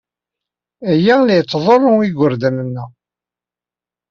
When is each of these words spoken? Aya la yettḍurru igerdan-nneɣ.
Aya 0.91 1.15
la 1.25 1.33
yettḍurru 1.37 1.93
igerdan-nneɣ. 2.07 2.89